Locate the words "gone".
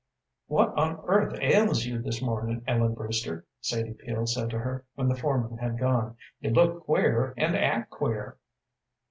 5.77-6.17